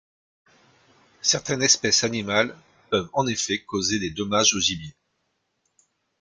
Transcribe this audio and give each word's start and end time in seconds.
Certaines 1.21 1.61
espèces 1.61 2.03
animales 2.03 2.57
peuvent 2.89 3.11
en 3.13 3.27
effet 3.27 3.59
causer 3.61 3.99
des 3.99 4.09
dommages 4.09 4.55
au 4.55 4.59
gibier. 4.59 4.95